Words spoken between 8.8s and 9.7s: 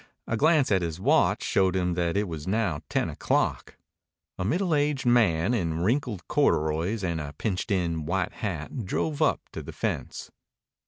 drove up to